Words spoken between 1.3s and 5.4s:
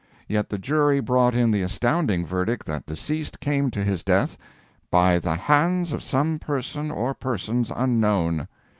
in the astounding verdict that deceased came to his death "by the